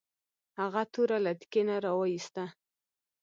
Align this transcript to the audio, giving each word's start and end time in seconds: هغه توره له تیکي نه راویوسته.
هغه 0.59 0.81
توره 0.93 1.17
له 1.25 1.31
تیکي 1.39 1.61
نه 1.69 1.75
راویوسته. 1.85 2.43